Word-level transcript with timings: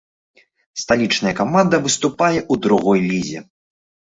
Сталічная 0.83 1.33
каманда 1.41 1.81
выступае 1.85 2.35
ў 2.51 2.67
другой 2.67 2.99
лізе. 3.13 3.39